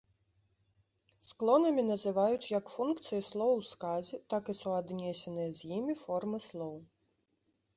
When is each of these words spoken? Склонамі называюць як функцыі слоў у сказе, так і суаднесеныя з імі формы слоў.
Склонамі 1.27 1.83
называюць 1.91 2.47
як 2.59 2.65
функцыі 2.77 3.25
слоў 3.29 3.53
у 3.59 3.67
сказе, 3.73 4.15
так 4.35 4.43
і 4.55 4.57
суаднесеныя 4.61 5.49
з 5.61 5.71
імі 5.77 5.95
формы 6.03 6.37
слоў. 6.49 6.75